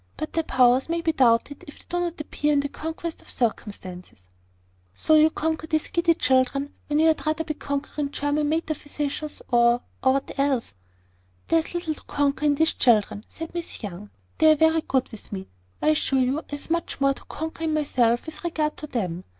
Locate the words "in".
2.53-2.61, 12.47-12.55, 17.65-17.75